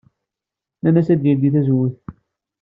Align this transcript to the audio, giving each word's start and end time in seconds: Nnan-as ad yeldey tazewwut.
Nnan-as 0.77 1.07
ad 1.13 1.21
yeldey 1.25 1.51
tazewwut. 1.53 1.95